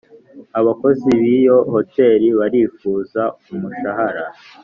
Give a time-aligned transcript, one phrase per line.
[0.59, 4.25] Abakozi b’iyo hotel barifuza umushahara